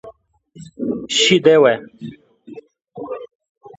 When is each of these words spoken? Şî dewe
Şî 1.17 1.35
dewe 1.45 1.73